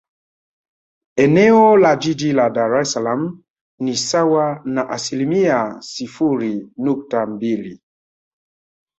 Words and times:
Eneo 1.23 1.65
la 1.81 1.89
Jiji 2.05 2.29
la 2.37 2.45
Dar 2.55 2.73
es 2.79 2.93
Salaam 2.95 3.23
ni 3.79 3.95
sawa 3.97 4.61
na 4.65 4.89
asilimia 4.89 5.77
sifuri 5.81 6.69
nukta 6.77 7.25
mbili 7.25 7.81